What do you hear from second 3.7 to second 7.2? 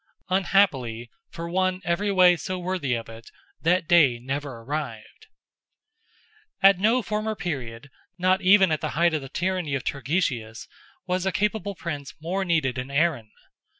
day never arrived! At no